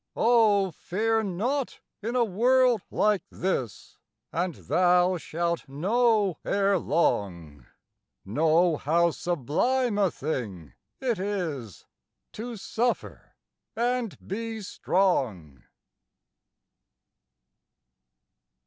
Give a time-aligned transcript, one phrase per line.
[0.15, 3.99] Oh, fear not in a world like this,
[4.33, 7.67] And thou shalt know ere long,
[8.25, 11.85] Know how sublime a thing it is
[12.31, 13.35] To suffer
[13.75, 15.65] and be strong.